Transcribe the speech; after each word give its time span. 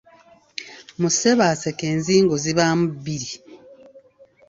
Mu 0.99 1.09
Ssebaaseka 1.11 1.83
enzingo 1.93 2.35
ziba 2.43 2.65
mu 2.79 2.85
bbiri. 2.93 3.31